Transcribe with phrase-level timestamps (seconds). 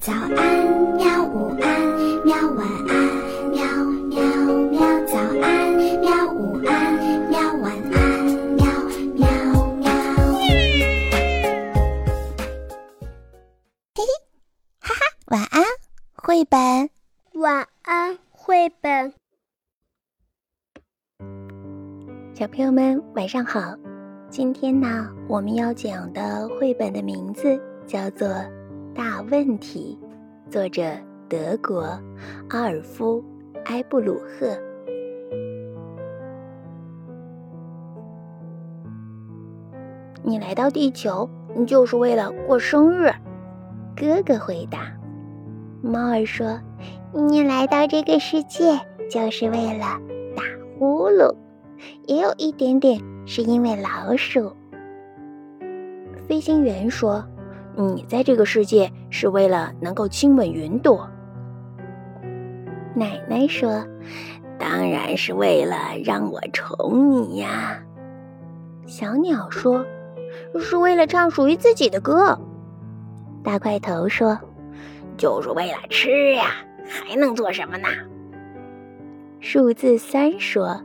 [0.00, 0.32] 早安，
[0.96, 1.22] 喵！
[1.26, 2.34] 午安，喵！
[2.56, 2.96] 晚安，
[3.50, 3.60] 喵
[4.08, 4.22] 喵
[4.70, 4.80] 喵！
[5.04, 6.32] 早安，喵！
[6.32, 7.38] 午安，喵！
[7.60, 8.24] 晚安，
[8.56, 8.64] 喵
[9.12, 9.28] 喵
[9.74, 9.92] 喵！
[13.94, 14.02] 嘿嘿，
[14.80, 15.62] 哈哈，晚安，
[16.14, 16.88] 绘本。
[17.34, 19.12] 晚安，绘本。
[22.32, 23.74] 小朋友们，晚上好。
[24.30, 28.26] 今天呢，我们要讲的绘本的名字叫做。
[28.92, 29.96] 大问题，
[30.50, 30.82] 作者
[31.28, 31.82] 德国
[32.48, 33.24] 阿尔夫
[33.66, 34.48] 埃布鲁赫。
[40.22, 41.28] 你来到地球
[41.66, 43.12] 就是为了过生日？
[43.96, 44.92] 哥哥回答。
[45.82, 46.60] 猫儿说
[47.14, 50.00] ：“你来到这个世界就是为了
[50.36, 50.42] 打
[50.78, 51.32] 呼噜，
[52.06, 54.52] 也有一点点是因为老鼠。”
[56.26, 57.24] 飞行员说。
[57.76, 61.08] 你在这个世界是为了能够亲吻云朵。
[62.94, 63.86] 奶奶说
[64.58, 67.82] ：“当然是为了让我宠你呀。”
[68.86, 69.86] 小鸟说
[70.60, 72.38] ：“是为了唱属于自己的歌。”
[73.42, 74.38] 大块头说
[75.16, 76.46] ：“就是为了吃呀，
[76.86, 77.88] 还能做什么呢？”
[79.40, 80.78] 数字三说：“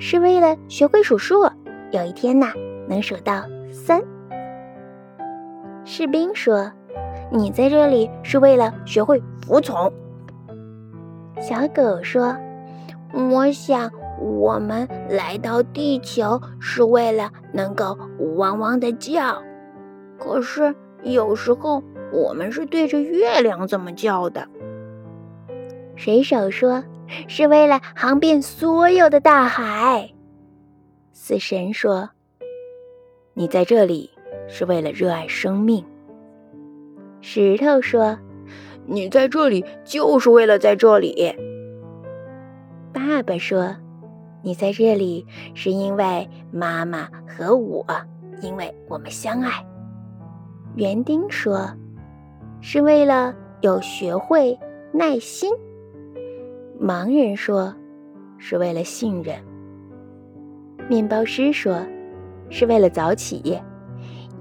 [0.00, 1.48] 是为了学会数数，
[1.92, 2.52] 有一天呐，
[2.88, 4.02] 能数到三。”
[5.92, 6.70] 士兵说
[7.34, 9.92] ：“你在这里是为了学会服从。”
[11.42, 12.36] 小狗说
[13.12, 17.98] ：“我想我们来到地球是为了能够
[18.36, 19.42] 汪汪的叫，
[20.16, 24.46] 可是有时候我们是对着月亮这么叫的。”
[25.96, 26.84] 水手说
[27.26, 30.12] ：“是为了航遍所有的大海。”
[31.12, 32.10] 死神说
[33.34, 34.12] ：“你在这里。”
[34.50, 35.84] 是为了热爱生命。
[37.22, 38.18] 石头说
[38.84, 41.34] ：“你在这里就是为了在这里。”
[42.92, 43.76] 爸爸说
[44.42, 45.24] ：“你在这里
[45.54, 47.86] 是因为妈妈和我，
[48.42, 49.64] 因为我们相爱。”
[50.76, 51.70] 园丁说
[52.60, 54.58] ：“是为了有学会
[54.92, 55.52] 耐心。”
[56.80, 57.74] 盲人说
[58.38, 59.36] ：“是为了信任。”
[60.88, 61.86] 面包师说
[62.50, 63.60] ：“是为了早起。”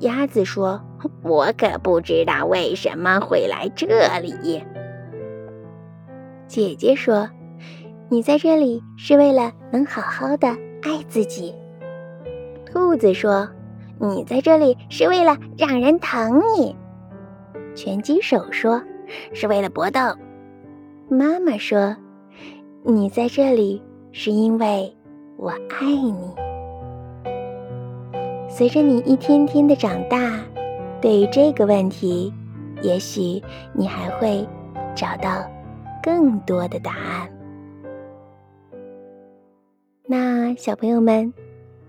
[0.00, 0.80] 鸭子说
[1.22, 3.86] ：“我可不知道为什么会来这
[4.20, 4.62] 里。”
[6.46, 7.28] 姐姐说
[8.08, 10.48] ：“你在这里是为了能好好的
[10.82, 11.54] 爱自己。”
[12.64, 13.48] 兔子说
[13.98, 16.76] ：“你在这里是为了让人疼你。”
[17.74, 18.82] 拳击手说
[19.34, 20.00] ：“是为了搏斗。”
[21.10, 21.96] 妈妈说
[22.84, 23.82] ：“你在这里
[24.12, 24.96] 是因为
[25.36, 26.34] 我爱你。”
[28.50, 30.40] 随着你一天天的长大，
[31.00, 32.32] 对于这个问题，
[32.82, 33.42] 也许
[33.74, 34.44] 你还会
[34.96, 35.48] 找到
[36.02, 37.28] 更多的答案。
[40.06, 41.32] 那小朋友们，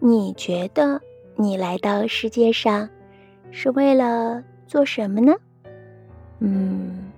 [0.00, 1.00] 你觉得
[1.36, 2.90] 你来到世界上
[3.52, 5.32] 是为了做什么呢？
[6.40, 7.12] 嗯，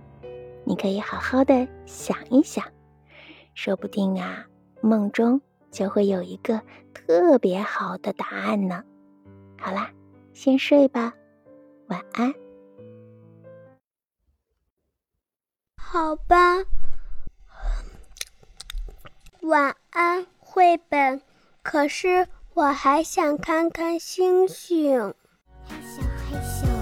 [0.64, 2.62] 你可以好好的想一想，
[3.54, 4.44] 说不定啊，
[4.82, 5.40] 梦中
[5.70, 6.60] 就会有一个
[6.92, 8.84] 特别好的答案呢。
[9.60, 9.92] 好啦，
[10.32, 11.12] 先睡吧，
[11.88, 12.34] 晚安。
[15.76, 16.64] 好吧，
[19.42, 21.20] 晚安，绘本。
[21.62, 25.14] 可是我还想看看星星。
[25.66, 26.79] 害羞害羞。